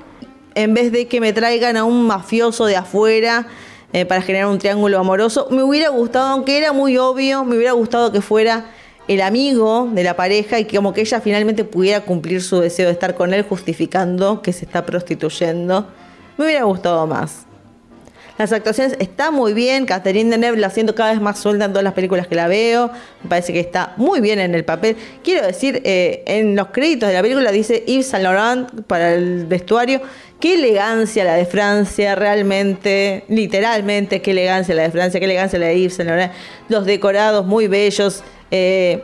en 0.56 0.74
vez 0.74 0.92
de 0.92 1.08
que 1.08 1.22
me 1.22 1.32
traigan 1.32 1.78
a 1.78 1.84
un 1.84 2.08
mafioso 2.08 2.66
de 2.66 2.75
afuera 2.75 3.48
eh, 3.94 4.06
para 4.06 4.22
generar 4.22 4.48
un 4.48 4.58
triángulo 4.58 5.00
amoroso. 5.00 5.48
Me 5.51 5.62
hubiera 5.63 5.89
gustado, 5.89 6.30
aunque 6.30 6.58
era 6.58 6.74
muy 6.74 6.98
obvio, 6.98 7.46
me 7.46 7.56
hubiera 7.56 7.74
gustado 7.74 8.12
que 8.12 8.22
fuera 8.22 8.66
el 9.10 9.22
amigo 9.22 9.89
de 9.92 10.04
la 10.04 10.16
pareja 10.16 10.60
y 10.60 10.66
como 10.66 10.94
que 10.94 11.01
ella 11.01 11.20
finalmente 11.20 11.63
pudiera 11.63 12.01
cumplir 12.01 12.44
su 12.44 12.60
deseo 12.60 12.86
de 12.86 12.92
estar 12.94 13.16
con 13.16 13.34
él 13.34 13.42
justificando 13.42 14.44
que 14.44 14.54
se 14.54 14.66
está 14.66 14.86
prostituyendo. 14.86 15.88
Me 16.38 16.46
hubiera 16.46 16.63
gustado 16.63 17.08
más. 17.08 17.48
Las 18.38 18.54
actuaciones 18.54 18.96
están 19.00 19.34
muy 19.34 19.54
bien, 19.54 19.88
Catherine 19.88 20.30
Deneuve 20.30 20.60
la 20.60 20.70
siento 20.70 20.94
cada 20.94 21.12
vez 21.12 21.20
más 21.20 21.39
suelta 21.39 21.66
en 21.66 21.72
todas 21.72 21.84
las 21.84 21.94
películas 21.94 22.28
que 22.28 22.36
la 22.36 22.48
veo, 22.48 22.92
me 23.24 23.30
parece 23.30 23.51
que 23.51 23.60
está 23.60 23.94
muy 23.98 24.22
bien 24.22 24.39
en 24.39 24.54
el 24.54 24.63
papel. 24.63 24.96
Quiero 25.24 25.46
decir, 25.46 25.82
eh, 25.84 26.24
en 26.28 26.56
los 26.56 26.68
créditos 26.68 27.10
de 27.10 27.16
la 27.16 27.22
película 27.24 27.51
dice 27.51 27.84
Yves 27.88 28.08
Saint 28.08 28.24
Laurent 28.24 28.84
para 28.86 29.16
el 29.16 29.48
vestuario, 29.48 30.01
qué 30.39 30.54
elegancia 30.54 31.24
la 31.24 31.34
de 31.34 31.48
Francia, 31.48 32.13
realmente, 32.13 33.25
literalmente, 33.28 34.22
qué 34.22 34.32
elegancia 34.32 34.75
la 34.75 34.84
de 34.84 34.92
Francia, 34.92 35.20
qué 35.20 35.25
elegancia 35.25 35.58
la 35.58 35.66
de 35.66 35.82
Yves 35.82 35.96
Saint 35.96 36.10
Laurent, 36.10 36.32
los 36.70 36.86
decorados 36.86 37.46
muy 37.46 37.68
bellos. 37.68 38.24
Eh, 38.51 39.03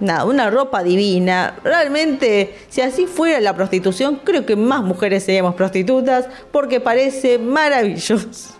nada, 0.00 0.24
una 0.24 0.50
ropa 0.50 0.82
divina. 0.82 1.56
Realmente, 1.64 2.54
si 2.68 2.80
así 2.80 3.06
fuera 3.06 3.40
la 3.40 3.54
prostitución, 3.54 4.20
creo 4.24 4.46
que 4.46 4.56
más 4.56 4.82
mujeres 4.82 5.24
seríamos 5.24 5.54
prostitutas 5.54 6.26
porque 6.52 6.80
parece 6.80 7.38
maravilloso. 7.38 8.54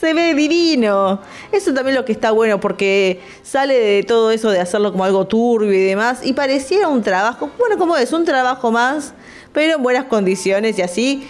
Se 0.00 0.14
ve 0.14 0.34
divino. 0.34 1.20
Eso 1.52 1.74
también 1.74 1.94
lo 1.94 2.04
que 2.06 2.12
está 2.12 2.30
bueno 2.30 2.58
porque 2.58 3.20
sale 3.42 3.78
de 3.78 4.02
todo 4.02 4.30
eso 4.30 4.50
de 4.50 4.60
hacerlo 4.60 4.92
como 4.92 5.04
algo 5.04 5.26
turbio 5.26 5.72
y 5.72 5.82
demás 5.84 6.20
y 6.24 6.32
pareciera 6.32 6.88
un 6.88 7.02
trabajo, 7.02 7.50
bueno, 7.58 7.76
como 7.76 7.96
es, 7.96 8.12
un 8.12 8.24
trabajo 8.24 8.70
más, 8.70 9.12
pero 9.52 9.76
en 9.76 9.82
buenas 9.82 10.04
condiciones 10.06 10.78
y 10.78 10.82
así 10.82 11.28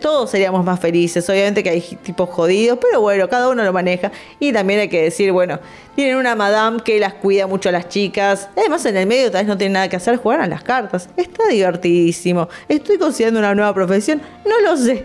todos 0.00 0.30
seríamos 0.30 0.64
más 0.64 0.80
felices. 0.80 1.28
Obviamente 1.28 1.62
que 1.62 1.70
hay 1.70 1.80
tipos 1.80 2.28
jodidos, 2.30 2.78
pero 2.80 3.00
bueno, 3.00 3.28
cada 3.28 3.48
uno 3.48 3.62
lo 3.62 3.72
maneja. 3.72 4.10
Y 4.40 4.52
también 4.52 4.80
hay 4.80 4.88
que 4.88 5.02
decir, 5.02 5.32
bueno, 5.32 5.60
tienen 5.94 6.16
una 6.16 6.34
madame 6.34 6.80
que 6.82 6.98
las 6.98 7.14
cuida 7.14 7.46
mucho 7.46 7.68
a 7.68 7.72
las 7.72 7.88
chicas. 7.88 8.48
Además, 8.56 8.84
en 8.86 8.96
el 8.96 9.06
medio 9.06 9.30
tal 9.30 9.42
vez 9.42 9.48
no 9.48 9.58
tienen 9.58 9.74
nada 9.74 9.88
que 9.88 9.96
hacer, 9.96 10.16
jugar 10.16 10.40
a 10.40 10.46
las 10.46 10.62
cartas. 10.62 11.08
Está 11.16 11.46
divertidísimo. 11.48 12.48
¿Estoy 12.68 12.98
considerando 12.98 13.40
una 13.40 13.54
nueva 13.54 13.74
profesión? 13.74 14.22
No 14.44 14.60
lo 14.60 14.76
sé. 14.76 15.04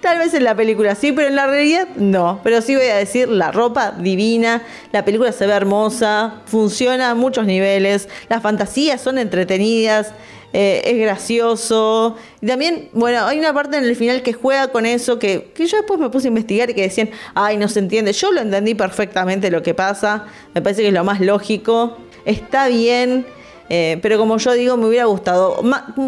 Tal 0.00 0.18
vez 0.18 0.34
en 0.34 0.44
la 0.44 0.54
película 0.54 0.94
sí, 0.94 1.12
pero 1.12 1.28
en 1.28 1.36
la 1.36 1.46
realidad 1.46 1.88
no. 1.96 2.40
Pero 2.42 2.60
sí 2.60 2.74
voy 2.74 2.86
a 2.86 2.96
decir, 2.96 3.28
la 3.28 3.52
ropa 3.52 3.92
divina, 3.92 4.62
la 4.90 5.04
película 5.04 5.32
se 5.32 5.46
ve 5.46 5.52
hermosa, 5.52 6.42
funciona 6.46 7.10
a 7.10 7.14
muchos 7.14 7.46
niveles, 7.46 8.08
las 8.28 8.42
fantasías 8.42 9.00
son 9.00 9.18
entretenidas. 9.18 10.12
Eh, 10.52 10.82
es 10.84 10.98
gracioso. 10.98 12.16
Y 12.40 12.46
también, 12.46 12.90
bueno, 12.92 13.24
hay 13.26 13.38
una 13.38 13.54
parte 13.54 13.78
en 13.78 13.84
el 13.84 13.96
final 13.96 14.22
que 14.22 14.32
juega 14.32 14.68
con 14.68 14.84
eso, 14.84 15.18
que, 15.18 15.50
que 15.54 15.66
yo 15.66 15.78
después 15.78 15.98
me 15.98 16.10
puse 16.10 16.26
a 16.26 16.28
investigar 16.28 16.70
y 16.70 16.74
que 16.74 16.82
decían, 16.82 17.10
ay, 17.34 17.56
no 17.56 17.68
se 17.68 17.78
entiende. 17.78 18.12
Yo 18.12 18.32
lo 18.32 18.40
entendí 18.40 18.74
perfectamente 18.74 19.50
lo 19.50 19.62
que 19.62 19.74
pasa, 19.74 20.26
me 20.54 20.60
parece 20.60 20.82
que 20.82 20.88
es 20.88 20.94
lo 20.94 21.04
más 21.04 21.20
lógico. 21.20 21.96
Está 22.24 22.68
bien, 22.68 23.26
eh, 23.68 23.98
pero 24.02 24.18
como 24.18 24.36
yo 24.36 24.52
digo, 24.52 24.76
me 24.76 24.86
hubiera 24.86 25.06
gustado 25.06 25.62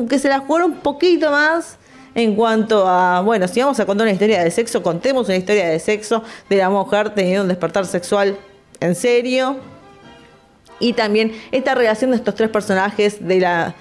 que 0.09 0.19
se 0.19 0.29
la 0.29 0.41
jugara 0.41 0.67
un 0.67 0.77
poquito 0.77 1.31
más 1.31 1.79
en 2.15 2.37
cuanto 2.37 2.87
a, 2.87 3.23
bueno, 3.23 3.49
si 3.49 3.61
vamos 3.61 3.81
a 3.81 3.87
contar 3.87 4.05
una 4.05 4.13
historia 4.13 4.45
de 4.45 4.51
sexo, 4.51 4.83
contemos 4.83 5.27
una 5.27 5.37
historia 5.37 5.69
de 5.69 5.81
sexo 5.81 6.23
de 6.49 6.57
la 6.57 6.71
mujer 6.71 7.11
teniendo 7.15 7.43
un 7.43 7.49
despertar 7.49 7.87
sexual 7.87 8.37
en 8.81 8.95
serio. 8.95 9.57
Y 10.79 10.93
también 10.93 11.33
esta 11.51 11.75
relación 11.75 12.11
de 12.11 12.19
estos 12.19 12.35
tres 12.35 12.51
personajes 12.51 13.27
de 13.27 13.41
la 13.41 13.75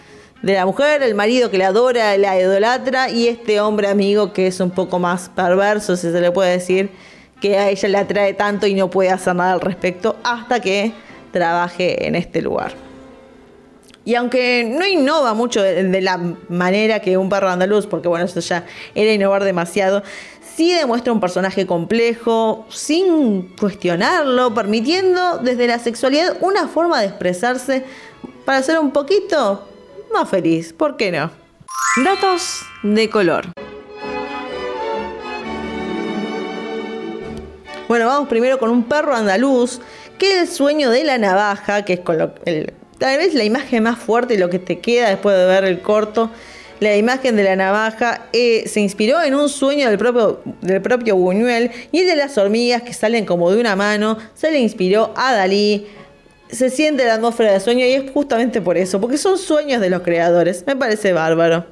de 0.43 0.53
la 0.53 0.65
mujer, 0.65 1.01
el 1.03 1.15
marido 1.15 1.49
que 1.49 1.57
la 1.57 1.67
adora, 1.67 2.17
la 2.17 2.37
idolatra 2.37 3.09
y 3.09 3.29
este 3.29 3.61
hombre 3.61 3.87
amigo 3.87 4.33
que 4.33 4.47
es 4.47 4.59
un 4.59 4.71
poco 4.71 4.99
más 4.99 5.29
perverso, 5.29 5.95
si 5.95 6.11
se 6.11 6.19
le 6.19 6.31
puede 6.31 6.51
decir, 6.51 6.91
que 7.41 7.57
a 7.57 7.69
ella 7.69 7.87
le 7.87 7.97
atrae 7.97 8.33
tanto 8.33 8.67
y 8.67 8.73
no 8.73 8.89
puede 8.89 9.09
hacer 9.09 9.35
nada 9.35 9.53
al 9.53 9.61
respecto 9.61 10.17
hasta 10.21 10.59
que 10.59 10.91
trabaje 11.31 12.07
en 12.07 12.15
este 12.15 12.41
lugar. 12.41 12.73
Y 14.03 14.15
aunque 14.15 14.65
no 14.69 14.85
innova 14.85 15.33
mucho 15.33 15.61
de, 15.61 16.01
la 16.01 16.19
manera 16.49 16.99
que 16.99 17.17
un 17.17 17.29
perro 17.29 17.49
andaluz, 17.49 17.87
porque 17.87 18.09
bueno, 18.09 18.25
eso 18.25 18.41
ya 18.41 18.65
era 18.95 19.13
innovar 19.13 19.45
demasiado, 19.45 20.03
sí 20.57 20.73
demuestra 20.73 21.13
un 21.13 21.21
personaje 21.21 21.65
complejo, 21.65 22.65
sin 22.69 23.43
cuestionarlo, 23.55 24.53
permitiendo 24.53 25.37
desde 25.37 25.67
la 25.67 25.79
sexualidad 25.79 26.35
una 26.41 26.67
forma 26.67 26.99
de 26.99 27.07
expresarse 27.07 27.85
para 28.43 28.61
ser 28.61 28.77
un 28.79 28.91
poquito 28.91 29.69
más 30.13 30.29
feliz, 30.29 30.73
¿por 30.73 30.95
qué 30.95 31.11
no? 31.11 31.31
Datos 32.05 32.61
de 32.83 33.09
color. 33.09 33.47
Bueno, 37.87 38.05
vamos 38.05 38.29
primero 38.29 38.59
con 38.59 38.69
un 38.69 38.83
perro 38.83 39.15
andaluz, 39.15 39.81
que 40.17 40.33
es 40.33 40.41
el 40.41 40.47
sueño 40.47 40.89
de 40.91 41.03
la 41.03 41.17
navaja, 41.17 41.83
que 41.83 41.93
es 41.93 42.01
tal 42.03 43.17
vez 43.17 43.33
la 43.33 43.43
imagen 43.43 43.83
más 43.83 43.99
fuerte 43.99 44.35
y 44.35 44.37
lo 44.37 44.49
que 44.49 44.59
te 44.59 44.79
queda 44.79 45.09
después 45.09 45.35
de 45.35 45.45
ver 45.45 45.65
el 45.65 45.81
corto. 45.81 46.29
La 46.79 46.95
imagen 46.95 47.35
de 47.35 47.43
la 47.43 47.55
navaja 47.55 48.27
eh, 48.33 48.67
se 48.67 48.81
inspiró 48.81 49.21
en 49.21 49.35
un 49.35 49.49
sueño 49.49 49.89
del 49.89 49.97
propio, 49.97 50.41
del 50.61 50.81
propio 50.81 51.15
Buñuel 51.15 51.71
y 51.91 51.99
el 51.99 52.07
de 52.07 52.15
las 52.15 52.37
hormigas 52.37 52.83
que 52.83 52.93
salen 52.93 53.25
como 53.25 53.51
de 53.51 53.59
una 53.59 53.75
mano 53.75 54.17
se 54.33 54.51
le 54.51 54.59
inspiró 54.59 55.13
a 55.15 55.33
Dalí 55.33 55.87
se 56.53 56.69
siente 56.69 57.05
la 57.05 57.15
atmósfera 57.15 57.53
de 57.53 57.59
sueño 57.59 57.85
y 57.85 57.93
es 57.93 58.11
justamente 58.11 58.61
por 58.61 58.77
eso, 58.77 58.99
porque 59.01 59.17
son 59.17 59.37
sueños 59.37 59.81
de 59.81 59.89
los 59.89 60.01
creadores. 60.01 60.63
Me 60.65 60.75
parece 60.75 61.13
bárbaro. 61.13 61.65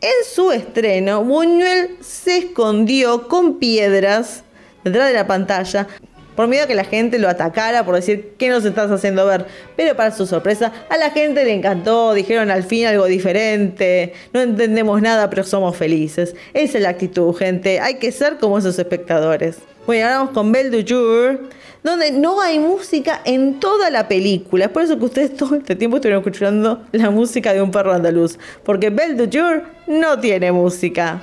En 0.00 0.24
su 0.28 0.52
estreno, 0.52 1.24
Buñuel 1.24 1.96
se 2.00 2.38
escondió 2.38 3.28
con 3.28 3.58
piedras 3.58 4.44
detrás 4.84 5.08
de 5.08 5.14
la 5.14 5.26
pantalla 5.26 5.86
por 6.34 6.48
miedo 6.48 6.64
a 6.64 6.66
que 6.66 6.74
la 6.74 6.84
gente 6.84 7.18
lo 7.18 7.28
atacara 7.28 7.84
por 7.84 7.94
decir 7.94 8.34
que 8.38 8.48
nos 8.48 8.64
estás 8.64 8.90
haciendo 8.90 9.24
ver. 9.26 9.46
Pero 9.76 9.96
para 9.96 10.10
su 10.10 10.26
sorpresa, 10.26 10.72
a 10.88 10.96
la 10.96 11.10
gente 11.10 11.44
le 11.44 11.54
encantó, 11.54 12.12
dijeron 12.12 12.50
al 12.50 12.64
fin 12.64 12.86
algo 12.86 13.06
diferente, 13.06 14.12
no 14.32 14.40
entendemos 14.40 15.00
nada 15.00 15.30
pero 15.30 15.44
somos 15.44 15.76
felices. 15.76 16.34
Esa 16.52 16.78
es 16.78 16.82
la 16.82 16.90
actitud, 16.90 17.34
gente, 17.34 17.80
hay 17.80 17.94
que 17.94 18.12
ser 18.12 18.38
como 18.38 18.58
esos 18.58 18.78
espectadores. 18.78 19.58
Bueno, 19.86 20.06
ahora 20.06 20.18
vamos 20.18 20.32
con 20.32 20.50
Belle 20.50 20.70
du 20.70 20.82
Jour 20.86 21.40
donde 21.82 22.10
no 22.12 22.40
hay 22.40 22.58
música 22.58 23.20
en 23.26 23.60
toda 23.60 23.90
la 23.90 24.08
película. 24.08 24.64
Es 24.64 24.70
por 24.70 24.82
eso 24.82 24.98
que 24.98 25.04
ustedes 25.04 25.36
todo 25.36 25.54
este 25.54 25.76
tiempo 25.76 25.98
estuvieron 25.98 26.22
escuchando 26.22 26.82
la 26.92 27.10
música 27.10 27.52
de 27.52 27.60
un 27.60 27.70
perro 27.70 27.92
andaluz, 27.92 28.38
porque 28.64 28.88
Belle 28.88 29.14
de 29.14 29.38
Jour 29.38 29.62
no 29.86 30.18
tiene 30.18 30.50
música. 30.50 31.20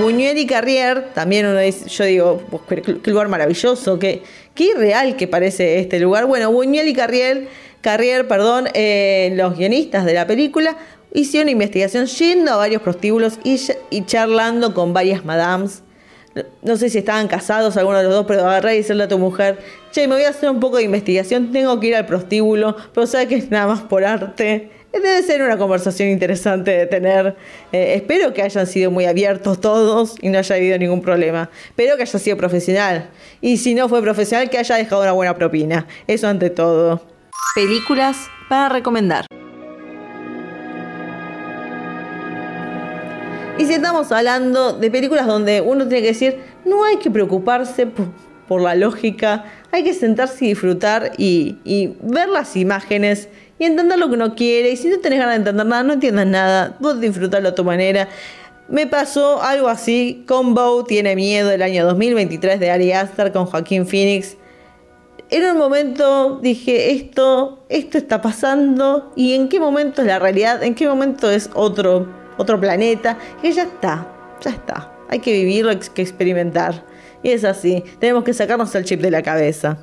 Buñuel 0.00 0.38
y 0.38 0.46
Carrier, 0.46 1.12
también 1.12 1.44
uno 1.44 1.60
dice, 1.60 1.88
yo 1.88 2.04
digo, 2.04 2.42
pues, 2.50 2.80
qué 2.82 3.10
lugar 3.10 3.28
maravilloso, 3.28 3.98
qué, 3.98 4.22
qué 4.54 4.70
irreal 4.70 5.14
que 5.14 5.28
parece 5.28 5.78
este 5.78 6.00
lugar. 6.00 6.24
Bueno, 6.24 6.50
Buñuel 6.50 6.88
y 6.88 6.94
Carrier, 6.94 7.48
Carrier 7.82 8.26
perdón, 8.26 8.68
eh, 8.72 9.34
los 9.36 9.56
guionistas 9.58 10.06
de 10.06 10.14
la 10.14 10.26
película, 10.26 10.78
hicieron 11.12 11.50
investigación 11.50 12.06
yendo 12.06 12.52
a 12.52 12.56
varios 12.56 12.80
prostíbulos 12.80 13.38
y, 13.44 13.60
y 13.90 14.06
charlando 14.06 14.72
con 14.72 14.94
varias 14.94 15.24
madames 15.26 15.83
no 16.62 16.76
sé 16.76 16.90
si 16.90 16.98
estaban 16.98 17.28
casados 17.28 17.76
alguno 17.76 17.98
de 17.98 18.04
los 18.04 18.12
dos, 18.12 18.26
pero 18.26 18.40
agarrar 18.40 18.74
y 18.74 18.78
decirle 18.78 19.04
a 19.04 19.08
tu 19.08 19.18
mujer, 19.18 19.58
che, 19.92 20.08
me 20.08 20.14
voy 20.14 20.24
a 20.24 20.30
hacer 20.30 20.50
un 20.50 20.60
poco 20.60 20.78
de 20.78 20.84
investigación, 20.84 21.52
tengo 21.52 21.78
que 21.80 21.88
ir 21.88 21.96
al 21.96 22.06
prostíbulo, 22.06 22.76
pero 22.92 23.06
sabes 23.06 23.28
que 23.28 23.36
es 23.36 23.50
nada 23.50 23.66
más 23.66 23.82
por 23.82 24.04
arte. 24.04 24.70
Debe 24.92 25.22
ser 25.24 25.42
una 25.42 25.58
conversación 25.58 26.08
interesante 26.08 26.70
de 26.70 26.86
tener. 26.86 27.34
Eh, 27.72 27.94
espero 27.96 28.32
que 28.32 28.42
hayan 28.42 28.64
sido 28.66 28.92
muy 28.92 29.06
abiertos 29.06 29.60
todos 29.60 30.14
y 30.20 30.28
no 30.28 30.38
haya 30.38 30.54
habido 30.54 30.78
ningún 30.78 31.02
problema. 31.02 31.50
Espero 31.66 31.96
que 31.96 32.02
haya 32.02 32.18
sido 32.18 32.36
profesional. 32.36 33.10
Y 33.40 33.56
si 33.56 33.74
no 33.74 33.88
fue 33.88 34.00
profesional, 34.02 34.50
que 34.50 34.58
haya 34.58 34.76
dejado 34.76 35.02
una 35.02 35.10
buena 35.10 35.34
propina. 35.34 35.88
Eso 36.06 36.28
ante 36.28 36.48
todo. 36.48 37.02
Películas 37.56 38.28
para 38.48 38.68
recomendar. 38.68 39.26
Y 43.56 43.66
si 43.66 43.74
estamos 43.74 44.10
hablando 44.10 44.72
de 44.72 44.90
películas 44.90 45.28
donde 45.28 45.60
uno 45.60 45.86
tiene 45.86 46.02
que 46.02 46.08
decir, 46.08 46.38
no 46.64 46.82
hay 46.84 46.96
que 46.96 47.08
preocuparse 47.08 47.86
por, 47.86 48.60
la 48.60 48.74
lógica, 48.74 49.44
hay 49.70 49.84
que 49.84 49.94
sentarse 49.94 50.44
y 50.44 50.48
disfrutar 50.48 51.12
y, 51.16 51.94
ver 52.02 52.28
las 52.28 52.56
imágenes 52.56 53.28
y 53.58 53.64
entender 53.64 53.98
lo 53.98 54.08
que 54.08 54.14
uno 54.14 54.34
quiere. 54.34 54.70
Y 54.70 54.76
si 54.76 54.88
no 54.88 54.98
tenés 54.98 55.20
ganas 55.20 55.34
de 55.34 55.38
entender 55.38 55.66
nada, 55.66 55.82
no 55.84 55.92
entiendas 55.92 56.26
nada, 56.26 56.76
vos 56.80 57.00
disfrutarlo 57.00 57.50
a 57.50 57.54
tu 57.54 57.62
manera. 57.62 58.08
Me 58.68 58.88
pasó 58.88 59.40
algo 59.40 59.68
así 59.68 60.24
con 60.26 60.54
Bow 60.54 60.82
Tiene 60.84 61.14
Miedo 61.14 61.52
el 61.52 61.62
año 61.62 61.86
2023 61.86 62.58
de 62.58 62.70
Ari 62.70 62.92
Aster 62.92 63.30
con 63.30 63.46
Joaquín 63.46 63.86
Phoenix. 63.86 64.36
En 65.30 65.44
un 65.44 65.58
momento 65.58 66.40
dije, 66.40 66.90
esto, 66.90 67.64
esto 67.68 67.98
está 67.98 68.20
pasando 68.20 69.12
y 69.14 69.34
en 69.34 69.48
qué 69.48 69.60
momento 69.60 70.02
es 70.02 70.08
la 70.08 70.18
realidad, 70.18 70.62
en 70.62 70.74
qué 70.74 70.88
momento 70.88 71.30
es 71.30 71.50
otro 71.54 72.23
otro 72.36 72.60
planeta, 72.60 73.18
y 73.42 73.52
ya 73.52 73.64
está, 73.64 74.06
ya 74.40 74.50
está. 74.50 74.92
Hay 75.08 75.20
que 75.20 75.32
vivirlo, 75.32 75.70
hay 75.70 75.78
que 75.78 76.02
experimentar. 76.02 76.84
Y 77.22 77.30
es 77.30 77.44
así, 77.44 77.84
tenemos 77.98 78.24
que 78.24 78.34
sacarnos 78.34 78.74
el 78.74 78.84
chip 78.84 79.00
de 79.00 79.10
la 79.10 79.22
cabeza. 79.22 79.78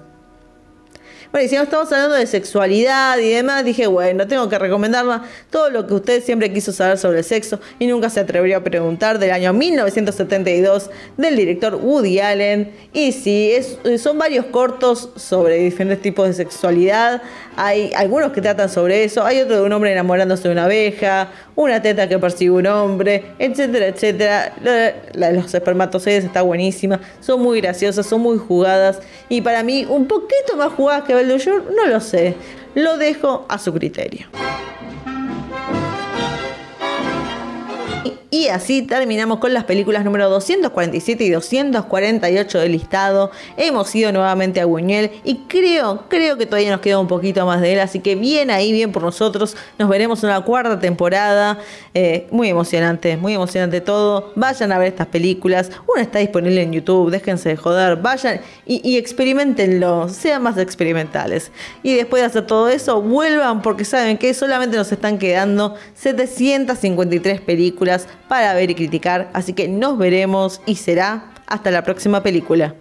Bueno, 1.32 1.46
y 1.46 1.50
si 1.50 1.56
no 1.56 1.64
estamos 1.64 1.90
hablando 1.94 2.18
de 2.18 2.28
sexualidad 2.28 3.18
y 3.18 3.30
demás, 3.30 3.64
dije, 3.64 3.88
bueno, 3.88 4.28
tengo 4.28 4.50
que 4.50 4.60
recomendarla 4.60 5.24
todo 5.50 5.70
lo 5.70 5.88
que 5.88 5.94
usted 5.94 6.22
siempre 6.22 6.52
quiso 6.52 6.74
saber 6.74 6.98
sobre 6.98 7.20
el 7.20 7.24
sexo 7.24 7.62
y 7.80 7.88
nunca 7.88 8.10
se 8.10 8.20
atrevió 8.20 8.58
a 8.58 8.60
preguntar 8.66 9.18
del 9.18 9.32
año 9.32 9.54
1972 9.54 10.90
del 11.16 11.38
director 11.38 11.76
Woody 11.76 12.20
Allen. 12.20 12.74
Y 12.92 13.14
sí, 13.14 13.54
son 13.98 14.18
varios 14.18 14.48
cortos 14.48 15.12
sobre 15.16 15.56
diferentes 15.60 16.02
tipos 16.02 16.28
de 16.28 16.34
sexualidad. 16.34 17.22
Hay 17.56 17.94
algunos 17.96 18.34
que 18.34 18.42
tratan 18.42 18.68
sobre 18.68 19.06
eso, 19.06 19.24
hay 19.24 19.40
otro 19.40 19.56
de 19.56 19.62
un 19.62 19.72
hombre 19.72 19.94
enamorándose 19.94 20.50
de 20.50 20.54
una 20.54 20.66
abeja, 20.66 21.30
una 21.56 21.82
teta 21.82 22.10
que 22.10 22.20
persigue 22.20 22.52
un 22.52 22.68
hombre, 22.68 23.24
etcétera, 23.40 23.88
etcétera. 23.88 24.54
La, 25.14 25.28
de 25.30 25.34
los 25.34 25.54
espermatozoides 25.54 26.26
está 26.26 26.42
buenísima, 26.42 27.00
son 27.22 27.42
muy 27.42 27.62
graciosas, 27.62 28.06
son 28.06 28.22
muy 28.22 28.38
jugadas 28.38 29.00
y 29.30 29.42
para 29.42 29.64
mí 29.64 29.86
un 29.88 30.08
poquito 30.08 30.58
más 30.58 30.74
jugadas 30.74 31.04
que 31.04 31.21
Belle 31.22 31.62
no 31.76 31.88
lo 31.88 32.00
sé. 32.00 32.36
Lo 32.74 32.98
dejo 32.98 33.46
a 33.48 33.60
su 33.60 33.74
criterio. 33.74 34.28
Y 38.34 38.48
así 38.48 38.84
terminamos 38.84 39.40
con 39.40 39.54
las 39.54 39.66
películas 39.66 40.06
número 40.06 40.30
247 40.30 41.22
y 41.26 41.30
248 41.32 42.60
del 42.60 42.72
listado. 42.72 43.30
Hemos 43.58 43.94
ido 43.94 44.14
nuevamente 44.14 44.62
a 44.62 44.66
Buñuel 44.66 45.12
y 45.26 45.40
creo, 45.50 46.06
creo 46.08 46.38
que 46.38 46.46
todavía 46.46 46.72
nos 46.72 46.80
queda 46.80 46.98
un 47.00 47.10
poquito 47.10 47.46
más 47.46 47.60
de 47.60 47.74
él. 47.74 47.82
Así 47.82 48.00
que 48.00 48.16
bien 48.16 48.50
ahí, 48.50 48.72
bien 48.72 48.94
por 48.94 49.04
nosotros. 49.04 49.58
Nos 49.78 49.90
veremos 49.90 50.24
en 50.24 50.30
la 50.30 50.40
cuarta 50.40 50.80
temporada. 50.80 51.60
Eh, 51.94 52.28
muy 52.32 52.48
emocionante, 52.48 53.18
muy 53.18 53.34
emocionante 53.34 53.82
todo. 53.82 54.32
Vayan 54.38 54.72
a 54.72 54.78
ver 54.78 54.88
estas 54.88 55.08
películas. 55.08 55.70
Una 55.94 56.02
está 56.02 56.20
disponible 56.20 56.62
en 56.62 56.72
YouTube, 56.72 57.12
déjense 57.12 57.50
de 57.50 57.58
joder. 57.58 57.98
Vayan 57.98 58.40
y, 58.66 58.80
y 58.90 58.96
experimentenlo, 58.96 60.08
sean 60.08 60.42
más 60.42 60.58
experimentales. 60.58 61.52
Y 61.84 61.96
después 61.96 62.22
de 62.22 62.28
hacer 62.28 62.48
todo 62.48 62.70
eso, 62.70 63.02
vuelvan 63.02 63.62
porque 63.62 63.84
saben 63.84 64.18
que 64.18 64.34
solamente 64.34 64.78
nos 64.78 64.90
están 64.90 65.18
quedando 65.18 65.76
753 65.96 67.42
películas 67.42 68.08
para 68.32 68.54
ver 68.54 68.72
y 68.72 68.76
criticar. 68.76 69.30
Así 69.34 69.52
que 69.52 69.68
nos 69.68 69.98
veremos 69.98 70.62
y 70.66 70.78
será 70.78 71.34
hasta 71.48 71.70
la 71.70 71.84
próxima 71.84 72.24
película. 72.24 72.76